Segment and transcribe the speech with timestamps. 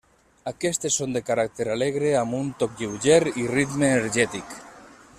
[0.51, 4.61] Aquestes són de caràcter alegre, amb un toc lleuger i ritme energètic.